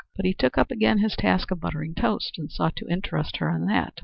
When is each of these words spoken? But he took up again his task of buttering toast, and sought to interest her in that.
But 0.15 0.25
he 0.25 0.33
took 0.33 0.57
up 0.57 0.71
again 0.71 0.97
his 0.97 1.15
task 1.15 1.51
of 1.51 1.59
buttering 1.59 1.93
toast, 1.93 2.39
and 2.39 2.51
sought 2.51 2.75
to 2.77 2.87
interest 2.89 3.37
her 3.37 3.55
in 3.55 3.67
that. 3.67 3.93